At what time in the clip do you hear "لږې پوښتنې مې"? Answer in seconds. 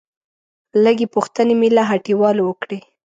0.83-1.69